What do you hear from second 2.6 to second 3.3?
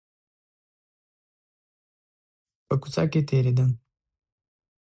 په کوڅه کښې